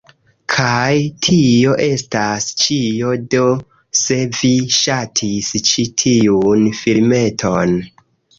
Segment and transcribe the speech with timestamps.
[0.51, 0.93] Kaj
[1.25, 3.43] tio estas ĉio do
[4.01, 7.79] se vi ŝatis ĉi tiun filmeton